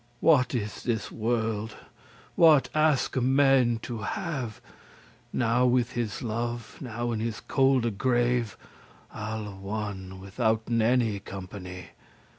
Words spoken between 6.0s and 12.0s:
love, now in his colde grave Al one, withouten any company.